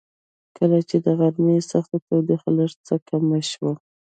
کله 0.57 0.79
چې 0.89 0.97
د 1.05 1.07
غرمې 1.19 1.57
سخته 1.71 1.97
تودوخه 2.07 2.49
لږ 2.57 2.71
څه 2.87 2.95
کمه 3.07 3.39
شوه. 3.51 3.73